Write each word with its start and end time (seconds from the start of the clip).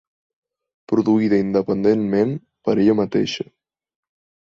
Produïda 0.91 1.39
independentment 1.43 2.35
per 2.69 2.77
a 2.77 2.77
ella 2.87 2.99
mateixa. 3.05 3.51